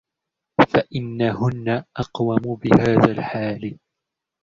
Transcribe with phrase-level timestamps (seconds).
[0.73, 3.77] فَإِنَّهُنَّ أَقُومُ بِهَذَا الْحَالِ